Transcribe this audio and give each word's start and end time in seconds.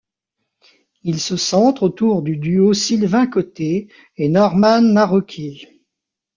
Il 1.03 1.19
se 1.19 1.35
centre 1.37 1.83
autour 1.83 2.23
du 2.23 2.35
duo 2.37 2.73
Sylvain 2.73 3.27
Côté 3.27 3.87
et 4.17 4.29
Norman 4.29 4.81
Nawrocki. 4.81 5.67